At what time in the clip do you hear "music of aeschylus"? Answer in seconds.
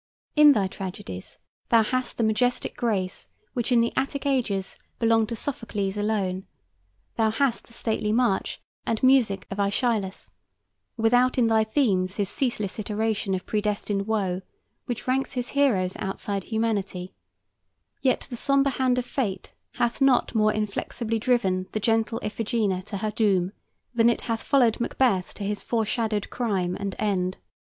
9.03-10.31